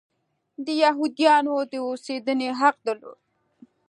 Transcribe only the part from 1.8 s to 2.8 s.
اوسېدنې حق